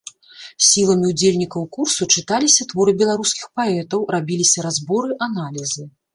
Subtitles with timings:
[0.67, 5.89] Сіламі ўдзельнікаў курсу чыталіся творы беларускіх паэтаў, рабіліся разборы, аналізы.